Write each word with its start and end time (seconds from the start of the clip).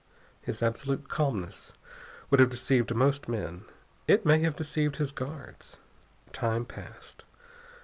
His 0.41 0.63
absolute 0.63 1.09
calmness 1.09 1.73
would 2.31 2.39
have 2.39 2.49
deceived 2.49 2.95
most 2.95 3.27
men. 3.29 3.65
It 4.07 4.25
may 4.25 4.39
have 4.39 4.55
deceived 4.55 4.95
his 4.95 5.11
guards. 5.11 5.77
Time 6.33 6.65
passed. 6.65 7.23